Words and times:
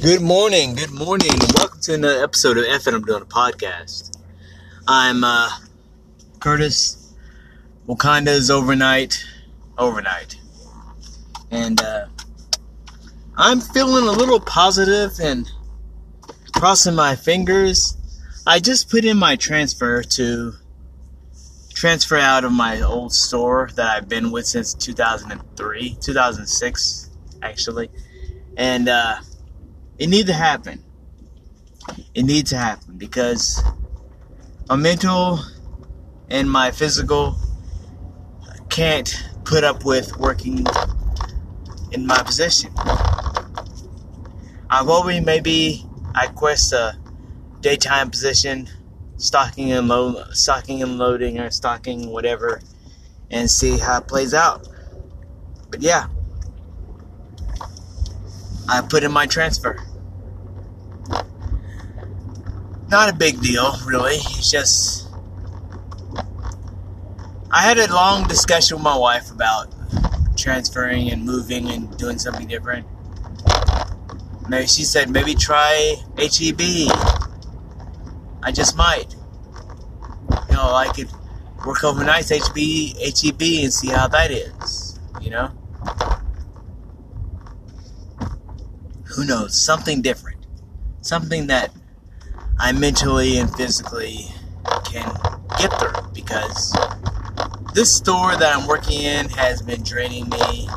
Good 0.00 0.22
morning, 0.22 0.76
good 0.76 0.92
morning. 0.92 1.32
Welcome 1.56 1.80
to 1.82 1.92
another 1.92 2.24
episode 2.24 2.56
of 2.56 2.64
F 2.64 2.86
and 2.86 2.96
I'm 2.96 3.04
doing 3.04 3.20
a 3.20 3.26
podcast. 3.26 4.16
I'm 4.88 5.22
uh 5.24 5.50
Curtis. 6.38 7.12
Wakanda's 7.86 8.50
overnight 8.50 9.22
overnight. 9.76 10.38
And 11.50 11.82
uh 11.82 12.06
I'm 13.36 13.60
feeling 13.60 14.06
a 14.06 14.12
little 14.12 14.40
positive 14.40 15.20
and 15.20 15.46
crossing 16.56 16.94
my 16.94 17.14
fingers. 17.14 17.94
I 18.46 18.58
just 18.58 18.88
put 18.88 19.04
in 19.04 19.18
my 19.18 19.36
transfer 19.36 20.02
to 20.02 20.54
transfer 21.74 22.16
out 22.16 22.44
of 22.44 22.52
my 22.52 22.80
old 22.80 23.12
store 23.12 23.68
that 23.74 23.86
I've 23.86 24.08
been 24.08 24.30
with 24.30 24.46
since 24.46 24.72
2003, 24.72 25.98
2006 26.00 27.10
actually. 27.42 27.90
And 28.56 28.88
uh 28.88 29.16
it 30.00 30.08
needs 30.08 30.28
to 30.28 30.34
happen. 30.34 30.82
It 32.14 32.22
needs 32.22 32.50
to 32.50 32.56
happen 32.56 32.96
because 32.96 33.62
my 34.68 34.76
mental 34.76 35.40
and 36.30 36.50
my 36.50 36.70
physical 36.70 37.36
can't 38.70 39.14
put 39.44 39.62
up 39.62 39.84
with 39.84 40.16
working 40.16 40.64
in 41.92 42.06
my 42.06 42.22
position. 42.22 42.72
I've 44.70 44.88
already 44.88 45.20
maybe 45.20 45.84
I 46.14 46.28
quest 46.28 46.72
a 46.72 46.96
daytime 47.60 48.10
position, 48.10 48.70
stocking 49.18 49.70
and 49.70 49.86
load, 49.86 50.34
stocking 50.34 50.82
and 50.82 50.96
loading, 50.96 51.38
or 51.38 51.50
stocking 51.50 52.08
whatever, 52.08 52.62
and 53.30 53.50
see 53.50 53.76
how 53.76 53.98
it 53.98 54.08
plays 54.08 54.32
out. 54.32 54.66
But 55.70 55.82
yeah, 55.82 56.06
I 58.66 58.80
put 58.80 59.02
in 59.02 59.12
my 59.12 59.26
transfer 59.26 59.84
not 62.90 63.08
a 63.08 63.14
big 63.14 63.40
deal, 63.40 63.72
really. 63.86 64.16
It's 64.16 64.50
just. 64.50 65.08
I 67.52 67.62
had 67.62 67.78
a 67.78 67.92
long 67.92 68.28
discussion 68.28 68.76
with 68.76 68.84
my 68.84 68.96
wife 68.96 69.30
about 69.30 69.72
transferring 70.36 71.10
and 71.10 71.24
moving 71.24 71.70
and 71.70 71.96
doing 71.96 72.18
something 72.18 72.46
different. 72.46 72.86
Maybe 74.48 74.66
she 74.66 74.84
said, 74.84 75.10
maybe 75.10 75.34
try 75.34 75.96
HEB. 76.18 76.60
I 78.42 78.50
just 78.52 78.76
might. 78.76 79.14
You 80.48 80.56
know, 80.56 80.74
I 80.74 80.90
could 80.94 81.10
work 81.64 81.84
overnight 81.84 82.24
HB, 82.24 82.96
HEB 82.98 83.62
and 83.64 83.72
see 83.72 83.88
how 83.88 84.08
that 84.08 84.30
is. 84.30 84.98
You 85.20 85.30
know? 85.30 85.46
Who 89.14 89.24
knows? 89.24 89.60
Something 89.60 90.02
different. 90.02 90.46
Something 91.02 91.46
that 91.48 91.70
I 92.62 92.72
mentally 92.72 93.38
and 93.38 93.50
physically 93.56 94.26
can 94.84 95.10
get 95.58 95.72
through 95.80 96.12
because 96.12 96.76
this 97.72 97.90
store 97.90 98.36
that 98.36 98.54
I'm 98.54 98.66
working 98.66 99.00
in 99.00 99.30
has 99.30 99.62
been 99.62 99.82
draining 99.82 100.28
me 100.28 100.68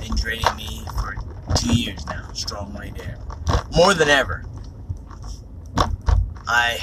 and 0.00 0.16
draining 0.16 0.54
me 0.56 0.84
for 1.00 1.16
two 1.56 1.74
years 1.74 2.06
now, 2.06 2.30
strongly 2.32 2.92
there. 2.96 3.18
More 3.74 3.92
than 3.92 4.08
ever. 4.08 4.44
I 6.46 6.78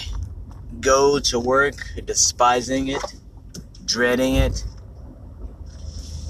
go 0.82 1.20
to 1.20 1.40
work 1.40 1.76
despising 2.04 2.90
it, 2.90 3.16
dreading 3.86 4.36
it. 4.36 4.66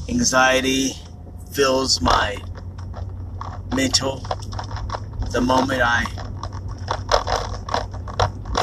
Anxiety 0.07 0.91
fills 1.51 1.99
my 1.99 2.37
mental 3.75 4.19
the 5.31 5.41
moment 5.41 5.81
I 5.81 6.05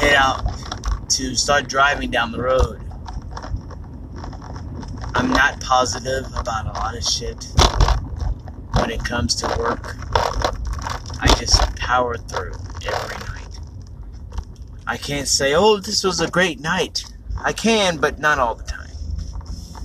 head 0.07 0.15
out 0.15 1.09
to 1.09 1.35
start 1.35 1.67
driving 1.67 2.09
down 2.09 2.31
the 2.31 2.41
road. 2.41 2.81
I'm 5.13 5.31
not 5.31 5.59
positive 5.59 6.25
about 6.37 6.65
a 6.65 6.79
lot 6.79 6.95
of 6.95 7.03
shit 7.03 7.45
when 8.79 8.89
it 8.89 9.03
comes 9.03 9.35
to 9.35 9.47
work. 9.59 9.97
I 11.19 11.27
just 11.37 11.75
power 11.75 12.15
through 12.15 12.53
every 12.85 13.17
night. 13.27 13.59
I 14.85 14.95
can't 14.97 15.27
say, 15.27 15.53
oh, 15.55 15.77
this 15.77 16.03
was 16.03 16.21
a 16.21 16.29
great 16.29 16.61
night. 16.61 17.03
I 17.43 17.51
can, 17.51 17.97
but 17.97 18.19
not 18.19 18.39
all 18.39 18.55
the 18.55 18.63
time. 18.63 18.91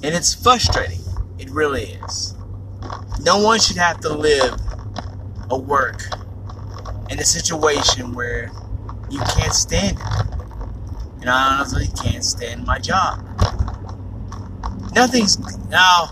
And 0.04 0.14
it's 0.14 0.34
frustrating. 0.34 1.00
It 1.38 1.50
really 1.50 1.84
is. 1.84 2.34
No 3.20 3.42
one 3.42 3.58
should 3.58 3.76
have 3.76 4.00
to 4.00 4.12
live 4.12 4.54
a 5.50 5.58
work 5.58 6.02
in 7.10 7.18
a 7.18 7.24
situation 7.24 8.14
where 8.14 8.52
you 9.12 9.20
can't 9.20 9.52
stand 9.52 9.98
it. 9.98 10.04
And 11.20 11.28
I 11.28 11.54
honestly 11.54 11.86
can't 12.02 12.24
stand 12.24 12.64
my 12.64 12.78
job. 12.78 13.20
Nothing's 14.94 15.38
now. 15.68 16.06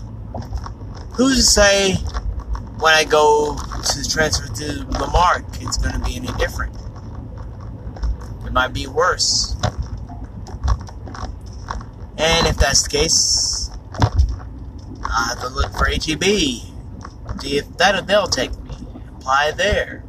Who's 1.15 1.35
to 1.37 1.43
say 1.43 1.95
when 2.79 2.93
I 2.93 3.03
go 3.03 3.57
to 3.57 4.09
transfer 4.09 4.47
to 4.47 4.85
Lamarck, 4.99 5.45
it's 5.61 5.77
going 5.77 5.93
to 5.93 5.99
be 5.99 6.15
any 6.15 6.31
different? 6.37 6.75
It 8.45 8.53
might 8.53 8.73
be 8.73 8.87
worse. 8.87 9.55
And 12.17 12.47
if 12.47 12.57
that's 12.57 12.83
the 12.83 12.89
case, 12.89 13.71
I 15.03 15.27
have 15.29 15.39
to 15.41 15.49
look 15.49 15.71
for 15.73 15.85
HEB. 15.85 16.23
See 17.41 17.57
if 17.57 17.77
that 17.77 18.05
they'll 18.05 18.27
take 18.27 18.51
me. 18.63 18.75
Apply 19.17 19.51
there 19.51 20.03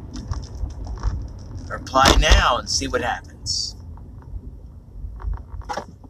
apply 1.75 2.15
now 2.19 2.57
and 2.57 2.69
see 2.69 2.87
what 2.87 3.01
happens. 3.01 3.75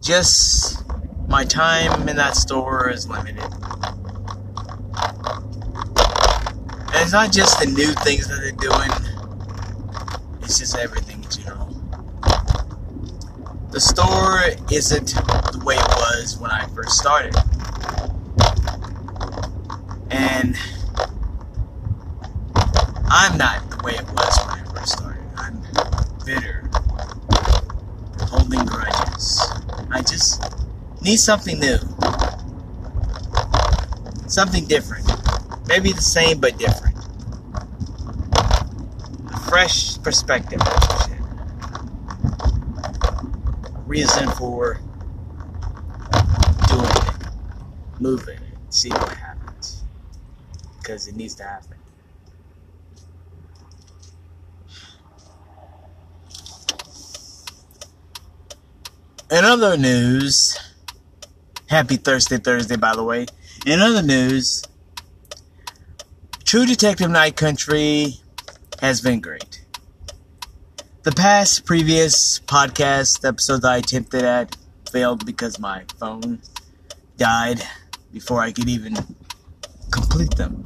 Just 0.02 0.84
my 1.28 1.44
time 1.44 2.08
in 2.10 2.16
that 2.18 2.36
store 2.36 2.90
is 2.90 3.08
limited. 3.08 3.44
And 6.88 7.02
it's 7.02 7.14
not 7.14 7.32
just 7.32 7.60
the 7.60 7.66
new 7.66 7.94
things 8.04 8.28
that 8.28 8.40
they're 8.42 8.52
doing, 8.52 8.92
it's 10.42 10.60
just 10.60 10.78
everything 10.78 11.24
in 11.24 11.30
general. 11.30 11.68
The 13.72 13.80
store 13.80 14.42
isn't 14.72 15.08
the 15.08 15.62
way 15.66 15.76
it 15.76 15.88
was 15.88 16.38
when 16.38 16.52
I 16.52 16.68
first 16.76 16.98
started. 16.98 17.34
And 20.12 20.56
I'm 23.10 23.38
not 23.38 23.70
the 23.70 23.82
way 23.84 23.94
it 23.94 24.06
was 24.12 24.38
when 24.46 24.60
I 24.60 24.64
first 24.74 24.94
started 24.94 25.24
bitter, 26.26 26.70
holding 28.30 28.66
grudges. 28.66 29.42
Just 30.06 30.44
need 31.02 31.18
something 31.18 31.60
new. 31.60 31.78
Something 34.28 34.66
different. 34.66 35.06
Maybe 35.68 35.92
the 35.92 36.02
same 36.02 36.40
but 36.40 36.58
different. 36.58 36.98
A 39.32 39.38
fresh 39.50 40.02
perspective. 40.02 40.62
Reason 43.88 44.30
for 44.32 44.80
doing 46.68 46.84
it, 46.84 47.28
moving 48.00 48.38
it, 48.38 48.58
see 48.70 48.90
what 48.90 49.14
happens. 49.14 49.84
Because 50.80 51.08
it 51.08 51.16
needs 51.16 51.36
to 51.36 51.44
happen. 51.44 51.73
In 59.34 59.46
other 59.46 59.78
news, 59.78 60.60
happy 61.68 61.96
Thursday, 61.96 62.38
Thursday, 62.38 62.76
by 62.76 62.96
the 62.96 63.04
way. 63.04 63.26
In 63.66 63.80
other 63.80 64.04
news, 64.04 64.64
True 66.44 66.68
Detective 66.68 67.10
Night 67.10 67.36
Country 67.36 68.22
has 68.80 69.02
been 69.02 69.22
great. 69.22 69.66
The 71.02 71.12
past 71.14 71.66
previous 71.66 72.42
podcast 72.42 73.28
episodes 73.28 73.66
I 73.66 73.78
attempted 73.78 74.24
at 74.24 74.56
failed 74.92 75.26
because 75.26 75.58
my 75.58 75.86
phone 75.98 76.40
died 77.18 77.60
before 78.12 78.40
I 78.40 78.52
could 78.52 78.70
even 78.70 78.96
complete 79.90 80.36
them. 80.36 80.62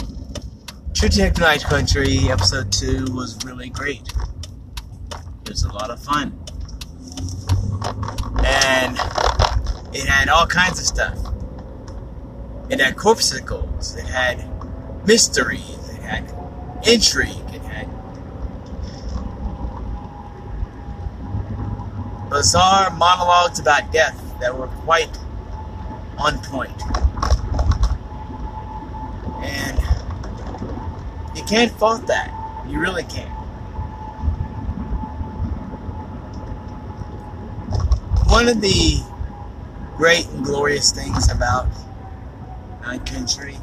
True 0.94 1.08
Detective 1.08 1.42
Night 1.42 1.64
Country 1.64 2.30
episode 2.30 2.74
2 2.74 3.14
was 3.14 3.40
really 3.46 3.70
great. 3.70 4.12
It 5.44 5.52
was 5.52 5.64
a 5.64 5.72
lot 5.72 5.90
of 5.90 6.04
fun 6.04 6.38
and 8.48 8.98
it 9.94 10.08
had 10.08 10.30
all 10.30 10.48
kinds 10.48 10.80
of 10.80 10.86
stuff. 10.86 11.18
It 12.70 12.80
had 12.80 12.96
corpsicles, 12.96 13.98
it 13.98 14.06
had 14.06 14.46
mysteries, 15.06 15.90
it 15.90 16.02
had 16.02 16.24
intrigue, 16.86 17.54
it 17.54 17.62
had 17.62 17.88
bizarre 22.30 22.90
monologues 22.92 23.60
about 23.60 23.92
death 23.92 24.22
that 24.40 24.58
were 24.58 24.68
quite 24.68 25.18
on 26.18 26.38
point. 26.40 26.82
And 29.44 29.80
you 31.38 31.44
can't 31.44 31.72
fault 31.72 32.08
that. 32.08 32.34
You 32.68 32.80
really 32.80 33.04
can't. 33.04 33.37
One 38.38 38.50
of 38.50 38.62
the 38.62 39.04
great 39.96 40.28
and 40.28 40.46
glorious 40.46 40.92
things 40.92 41.32
about 41.32 41.66
Night 42.84 43.04
Country 43.04 43.58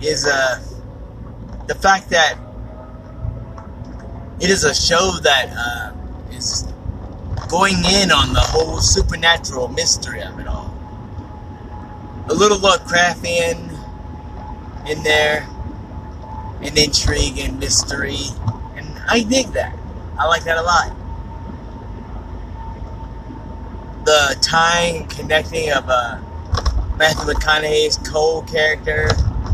is 0.00 0.26
uh, 0.26 0.64
the 1.66 1.74
fact 1.74 2.08
that 2.08 2.38
it 4.40 4.48
is 4.48 4.64
a 4.64 4.74
show 4.74 5.18
that 5.22 5.52
uh, 5.54 5.92
is 6.34 6.66
going 7.50 7.84
in 7.84 8.10
on 8.10 8.32
the 8.32 8.40
whole 8.40 8.80
supernatural 8.80 9.68
mystery 9.68 10.22
of 10.22 10.40
it 10.40 10.46
all. 10.46 10.74
A 12.30 12.34
little 12.34 12.56
Lovecraftian 12.56 13.68
in 14.88 15.02
there, 15.02 15.46
an 16.62 16.78
intrigue 16.78 17.38
and 17.38 17.60
mystery, 17.60 18.16
I 19.08 19.22
dig 19.22 19.48
that. 19.48 19.76
I 20.18 20.26
like 20.26 20.44
that 20.44 20.58
a 20.58 20.62
lot. 20.62 20.94
The 24.04 24.36
tying 24.40 25.06
connecting 25.08 25.70
of 25.72 25.84
uh, 25.88 26.18
Matthew 26.96 27.32
McConaughey's 27.32 27.98
Cohle 27.98 28.42
character 28.42 29.08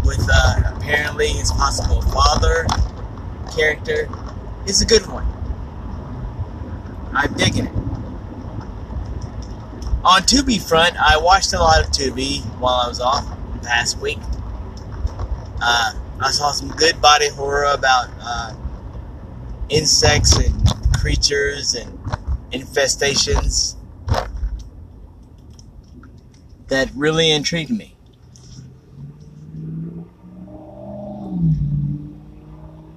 with 0.05 0.27
uh, 0.33 0.73
apparently 0.77 1.29
his 1.29 1.51
possible 1.53 2.03
father 2.03 2.67
character 3.55 4.09
is 4.67 4.81
a 4.81 4.87
good 4.87 5.07
one. 5.07 5.27
I'm 7.13 7.33
digging 7.35 7.67
it. 7.67 7.73
On 10.05 10.21
Tubi 10.23 10.61
front, 10.61 10.97
I 10.97 11.17
watched 11.19 11.53
a 11.53 11.59
lot 11.59 11.81
of 11.81 11.91
Tubi 11.91 12.43
while 12.59 12.75
I 12.75 12.89
was 12.89 13.01
off 13.01 13.25
the 13.55 13.67
past 13.67 13.99
week. 14.01 14.19
Uh, 15.61 15.93
I 16.21 16.31
saw 16.31 16.51
some 16.53 16.69
good 16.71 17.01
body 17.01 17.29
horror 17.31 17.65
about 17.73 18.09
uh, 18.21 18.55
insects 19.73 20.37
and 20.37 20.55
creatures 20.95 21.75
and 21.75 21.99
infestations 22.53 23.77
that 26.69 26.91
really 26.95 27.31
intrigued 27.31 27.71
me. 27.71 27.97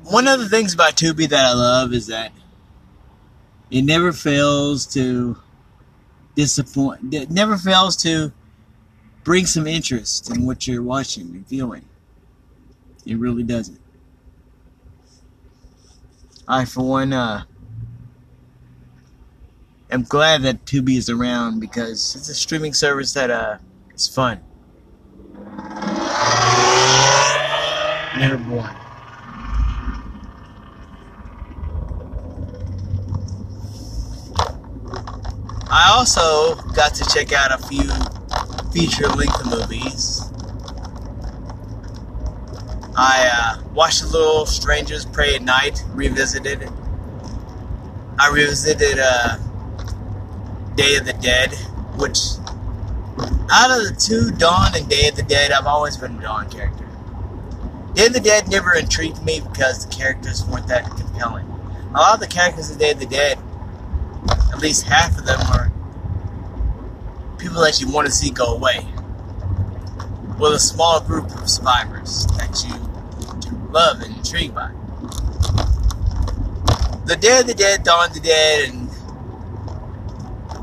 One 0.03 0.27
of 0.27 0.39
the 0.39 0.49
things 0.49 0.73
about 0.73 0.95
Tubi 0.95 1.27
that 1.29 1.45
I 1.45 1.53
love 1.53 1.93
is 1.93 2.07
that 2.07 2.31
it 3.71 3.81
never 3.81 4.13
fails 4.13 4.85
to 4.93 5.37
disappoint. 6.35 7.13
It 7.13 7.31
never 7.31 7.57
fails 7.57 7.97
to 8.03 8.31
bring 9.23 9.45
some 9.45 9.65
interest 9.65 10.29
in 10.29 10.45
what 10.45 10.67
you're 10.67 10.83
watching 10.83 11.27
and 11.31 11.47
viewing. 11.47 11.85
It 13.05 13.17
really 13.17 13.43
doesn't. 13.43 13.79
I, 16.47 16.65
for 16.65 16.87
one, 16.87 17.11
uh, 17.11 17.43
am 19.89 20.03
glad 20.03 20.43
that 20.43 20.65
Tubi 20.65 20.97
is 20.97 21.09
around 21.09 21.59
because 21.59 22.15
it's 22.15 22.29
a 22.29 22.35
streaming 22.35 22.73
service 22.73 23.13
that 23.13 23.31
uh, 23.31 23.57
is 23.93 24.07
fun. 24.07 24.41
Number 28.19 28.55
one. 28.55 28.75
I 35.67 35.91
also 35.97 36.55
got 36.73 36.93
to 36.95 37.05
check 37.13 37.33
out 37.33 37.51
a 37.51 37.67
few 37.67 37.89
feature 38.71 39.07
length 39.09 39.45
movies. 39.45 40.31
I 42.97 43.29
uh, 43.31 43.63
watched 43.73 44.03
a 44.03 44.07
little 44.07 44.45
Strangers 44.45 45.05
Prey 45.05 45.35
at 45.35 45.41
Night, 45.41 45.83
revisited 45.93 46.61
it. 46.61 46.69
I 48.17 48.29
revisited 48.29 48.99
uh, 48.99 49.37
Day 50.75 50.95
of 50.95 51.05
the 51.05 51.13
Dead, 51.13 51.53
which 51.97 52.17
out 53.51 53.77
of 53.77 53.83
the 53.85 53.95
two, 53.99 54.31
Dawn 54.31 54.75
and 54.75 54.87
Day 54.89 55.09
of 55.09 55.15
the 55.15 55.23
Dead, 55.23 55.51
I've 55.51 55.67
always 55.67 55.97
been 55.97 56.17
a 56.17 56.21
Dawn 56.21 56.49
character. 56.49 56.85
Day 57.93 58.07
of 58.07 58.13
the 58.13 58.19
Dead 58.19 58.47
never 58.47 58.73
intrigued 58.73 59.23
me 59.23 59.41
because 59.41 59.85
the 59.85 59.93
characters 59.93 60.45
weren't 60.45 60.67
that 60.67 60.85
compelling. 60.85 61.45
A 61.93 61.97
lot 61.97 62.13
of 62.15 62.19
the 62.19 62.27
characters 62.27 62.71
in 62.71 62.77
Day 62.77 62.91
of 62.91 62.99
the 62.99 63.05
Dead 63.05 63.37
at 64.55 64.61
least 64.61 64.83
half 64.83 65.17
of 65.17 65.25
them 65.25 65.39
are 65.51 65.71
people 67.37 67.61
that 67.61 67.81
you 67.81 67.91
want 67.91 68.07
to 68.07 68.11
see 68.11 68.31
go 68.31 68.45
away. 68.55 68.85
With 70.39 70.53
a 70.53 70.59
small 70.59 70.99
group 71.01 71.25
of 71.35 71.49
survivors 71.49 72.25
that 72.37 72.63
you 72.67 72.75
love 73.71 74.01
and 74.01 74.15
intrigued 74.17 74.55
by. 74.55 74.71
The 77.05 77.15
Dead 77.15 77.41
of 77.41 77.47
the 77.47 77.53
Dead, 77.53 77.83
Dawn 77.83 78.07
of 78.07 78.13
the 78.13 78.19
Dead, 78.19 78.69
and 78.69 78.89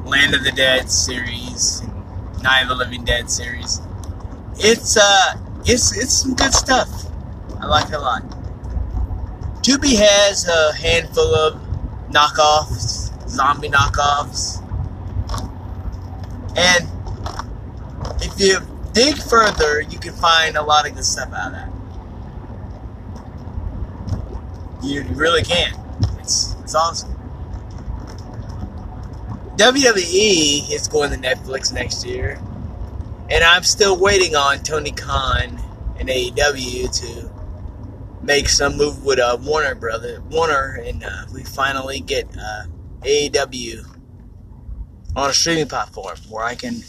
Land 0.06 0.34
of 0.34 0.44
the 0.44 0.52
Dead 0.52 0.90
series, 0.90 1.80
and 1.80 2.42
Night 2.42 2.62
of 2.62 2.68
the 2.68 2.74
Living 2.74 3.04
Dead 3.04 3.30
series. 3.30 3.80
It's 4.56 4.96
uh, 4.96 5.34
it's 5.64 5.96
it's 5.96 6.12
some 6.12 6.34
good 6.34 6.52
stuff. 6.52 6.88
I 7.60 7.66
like 7.66 7.86
it 7.86 7.94
a 7.94 8.00
lot. 8.00 8.22
Tubi 9.62 9.96
has 9.96 10.46
a 10.48 10.74
handful 10.74 11.34
of 11.34 11.54
knockoffs 12.10 13.02
zombie 13.32 13.68
knockoffs. 13.68 14.60
And 16.56 16.86
if 18.22 18.38
you 18.38 18.60
dig 18.92 19.16
further, 19.16 19.80
you 19.80 19.98
can 19.98 20.12
find 20.14 20.56
a 20.56 20.62
lot 20.62 20.86
of 20.88 20.94
good 20.94 21.04
stuff 21.04 21.32
out 21.32 21.48
of 21.48 21.52
that. 21.52 21.68
You 24.82 25.04
really 25.12 25.42
can. 25.42 25.74
It's 26.18 26.54
it's 26.60 26.74
awesome. 26.74 27.10
WWE 29.56 30.72
is 30.72 30.88
going 30.88 31.10
to 31.10 31.16
Netflix 31.16 31.72
next 31.72 32.04
year, 32.04 32.40
and 33.30 33.44
I'm 33.44 33.62
still 33.62 33.98
waiting 33.98 34.34
on 34.34 34.62
Tony 34.62 34.90
Khan 34.90 35.60
and 35.98 36.08
AEW 36.08 37.00
to 37.00 37.30
make 38.22 38.48
some 38.48 38.76
move 38.76 39.04
with 39.04 39.18
uh, 39.18 39.36
Warner 39.40 39.74
Brother 39.74 40.22
Warner, 40.30 40.82
and 40.84 41.04
uh, 41.04 41.26
we 41.32 41.44
finally 41.44 42.00
get 42.00 42.26
uh, 42.36 42.64
AEW 43.02 43.84
on 45.14 45.30
a 45.30 45.32
streaming 45.32 45.68
platform 45.68 46.16
where 46.28 46.44
I 46.44 46.54
can 46.54 46.82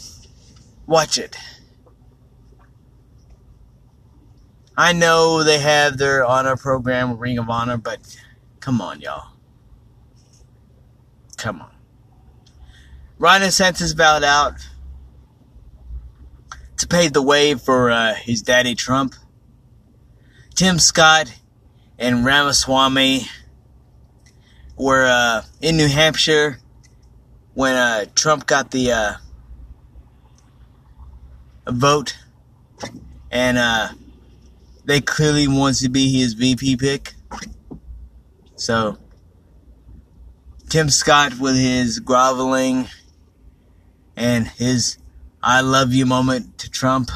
watch 0.86 1.18
it. 1.18 1.36
I 4.76 4.92
know 4.92 5.44
they 5.44 5.58
have 5.58 5.98
their 5.98 6.24
honor 6.24 6.56
program, 6.56 7.16
Ring 7.18 7.38
of 7.38 7.48
Honor, 7.48 7.76
but 7.76 8.00
come 8.60 8.80
on, 8.80 9.00
y'all. 9.00 9.28
Come 11.36 11.60
on. 11.60 11.70
Ron 13.18 13.42
DeSantis 13.42 13.96
bowed 13.96 14.24
out 14.24 14.54
to 16.78 16.88
pave 16.88 17.12
the 17.12 17.22
way 17.22 17.54
for 17.54 17.90
uh, 17.90 18.14
his 18.14 18.42
daddy 18.42 18.74
Trump. 18.74 19.14
Tim 20.54 20.78
Scott 20.78 21.32
and 21.98 22.24
Ramaswamy 22.24 23.28
were 24.76 25.06
uh, 25.06 25.42
in 25.60 25.76
New 25.76 25.88
Hampshire 25.88 26.58
when 27.54 27.76
uh, 27.76 28.06
Trump 28.14 28.46
got 28.46 28.72
the 28.72 28.92
uh, 28.92 29.12
vote, 31.68 32.16
and 33.30 33.56
uh, 33.56 33.88
they 34.84 35.00
clearly 35.00 35.48
wants 35.48 35.80
to 35.80 35.88
be 35.88 36.12
his 36.18 36.34
VP 36.34 36.76
pick. 36.76 37.14
So 38.56 38.98
Tim 40.68 40.90
Scott 40.90 41.38
with 41.38 41.56
his 41.56 42.00
groveling 42.00 42.88
and 44.16 44.46
his 44.46 44.98
"I 45.42 45.60
love 45.60 45.92
you" 45.92 46.06
moment 46.06 46.58
to 46.58 46.70
Trump 46.70 47.10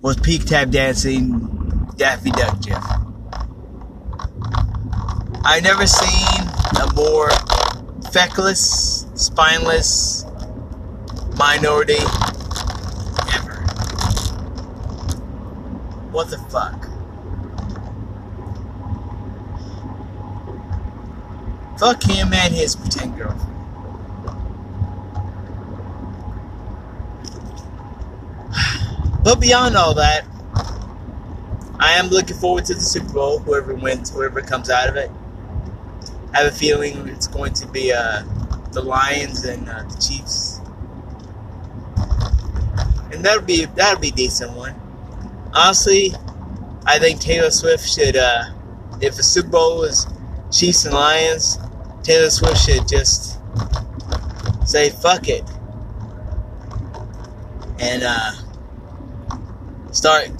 was 0.00 0.16
peak 0.16 0.44
tap 0.44 0.70
dancing 0.70 1.88
Daffy 1.96 2.30
Duck 2.30 2.60
Jeff. 2.60 2.84
I've 5.46 5.62
never 5.62 5.86
seen 5.86 6.40
a 6.80 6.92
more 6.94 7.30
feckless, 8.12 9.06
spineless 9.14 10.24
minority 11.36 11.98
ever. 13.34 13.64
What 16.14 16.30
the 16.30 16.38
fuck? 16.38 16.88
Fuck 21.76 22.04
him 22.04 22.32
and 22.32 22.54
his 22.54 22.76
pretend 22.76 23.18
girlfriend. 23.18 23.50
But 29.24 29.40
beyond 29.40 29.74
all 29.76 29.94
that, 29.94 30.24
I 31.80 31.94
am 31.94 32.10
looking 32.10 32.36
forward 32.36 32.66
to 32.66 32.74
the 32.74 32.80
Super 32.80 33.12
Bowl, 33.12 33.40
whoever 33.40 33.74
wins, 33.74 34.10
whoever 34.10 34.40
comes 34.40 34.70
out 34.70 34.88
of 34.88 34.94
it. 34.94 35.10
I 36.32 36.42
have 36.42 36.52
a 36.52 36.54
feeling 36.54 37.08
it's 37.08 37.26
going 37.26 37.54
to 37.54 37.66
be 37.66 37.92
uh, 37.92 38.22
the 38.70 38.82
Lions 38.82 39.44
and 39.44 39.68
uh, 39.68 39.82
the 39.82 39.96
Chiefs, 39.96 40.60
and 43.12 43.24
that'll 43.24 43.42
be 43.42 43.64
that'll 43.64 44.00
be 44.00 44.10
a 44.10 44.12
decent 44.12 44.52
one. 44.52 44.80
Honestly, 45.54 46.12
I 46.84 46.98
think 46.98 47.20
Taylor 47.20 47.50
Swift 47.50 47.88
should, 47.88 48.16
uh, 48.16 48.44
if 49.00 49.16
the 49.16 49.22
Super 49.22 49.48
Bowl 49.48 49.78
was 49.78 50.06
Chiefs 50.50 50.84
and 50.84 50.94
Lions, 50.94 51.58
Taylor 52.02 52.30
Swift 52.30 52.58
should 52.58 52.88
just 52.88 53.38
say 54.66 54.90
fuck 54.90 55.28
it 55.28 55.44
and 57.78 58.02
uh, 58.02 58.32
start 59.92 60.30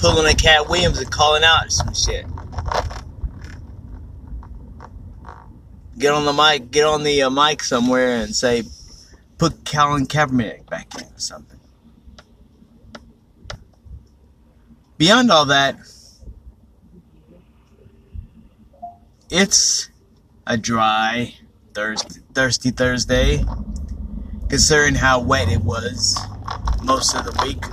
pulling 0.00 0.26
a 0.26 0.34
Katt 0.34 0.68
Williams 0.68 0.98
and 0.98 1.10
calling 1.10 1.44
out 1.44 1.70
some 1.70 1.94
shit. 1.94 2.26
Get 5.98 6.12
on 6.12 6.24
the 6.24 6.32
mic, 6.32 6.70
get 6.70 6.84
on 6.84 7.02
the 7.04 7.22
uh, 7.22 7.30
mic 7.30 7.62
somewhere 7.62 8.16
and 8.16 8.34
say, 8.34 8.64
put 9.38 9.64
Colin 9.64 10.06
Kaepernick 10.06 10.68
back 10.68 10.94
in 10.96 11.04
or 11.04 11.18
something. 11.18 11.53
Beyond 14.96 15.32
all 15.32 15.46
that, 15.46 15.76
it's 19.28 19.88
a 20.46 20.56
dry 20.56 21.34
thirsty, 21.74 22.70
Thursday, 22.70 23.44
considering 24.48 24.94
how 24.94 25.20
wet 25.20 25.48
it 25.48 25.62
was 25.62 26.16
most 26.84 27.16
of 27.16 27.24
the 27.24 27.32
week. 27.42 27.64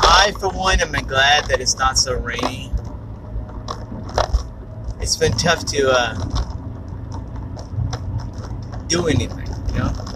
I, 0.00 0.32
for 0.40 0.48
one, 0.48 0.80
am 0.80 0.92
glad 1.06 1.44
that 1.48 1.60
it's 1.60 1.76
not 1.76 1.98
so 1.98 2.18
rainy. 2.18 2.72
It's 5.02 5.18
been 5.18 5.32
tough 5.32 5.66
to 5.66 5.90
uh, 5.90 6.14
do 8.88 9.06
anything, 9.08 9.48
you 9.74 9.80
know. 9.80 10.13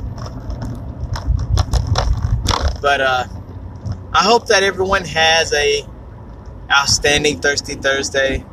But 2.88 3.02
uh, 3.02 3.24
I 4.14 4.24
hope 4.24 4.46
that 4.46 4.62
everyone 4.62 5.04
has 5.04 5.52
a 5.52 5.84
outstanding 6.70 7.38
Thirsty 7.38 7.74
Thursday. 7.74 8.46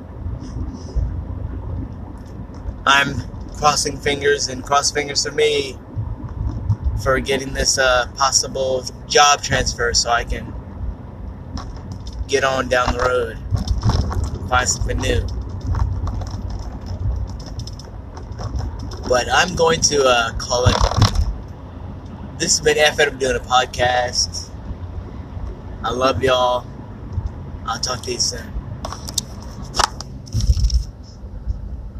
I'm 2.85 3.21
crossing 3.55 3.95
fingers 3.95 4.49
and 4.49 4.61
cross 4.61 4.91
fingers 4.91 5.23
for 5.23 5.31
me 5.31 5.77
for 7.01 7.17
getting 7.21 7.53
this 7.53 7.77
uh, 7.77 8.07
possible 8.17 8.83
job 9.07 9.41
transfer 9.41 9.93
so 9.93 10.09
I 10.09 10.25
can 10.25 10.53
get 12.27 12.43
on 12.43 12.67
down 12.67 12.91
the 12.91 12.99
road, 12.99 14.49
find 14.49 14.67
something 14.67 14.97
new. 14.97 15.21
But 19.07 19.27
I'm 19.31 19.55
going 19.55 19.79
to 19.79 20.03
uh, 20.03 20.33
call 20.33 20.65
it. 20.65 20.94
This 22.37 22.57
has 22.57 22.65
been 22.65 22.77
F. 22.77 22.99
I'm 22.99 23.17
doing 23.17 23.37
a 23.37 23.39
podcast. 23.39 24.49
I 25.81 25.91
love 25.91 26.21
y'all. 26.21 26.65
I'll 27.65 27.79
talk 27.79 28.01
to 28.01 28.11
you 28.11 28.19
soon. 28.19 28.54